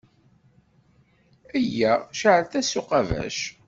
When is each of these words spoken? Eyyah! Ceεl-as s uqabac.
Eyyah! 1.57 2.01
Ceεl-as 2.19 2.67
s 2.71 2.73
uqabac. 2.79 3.39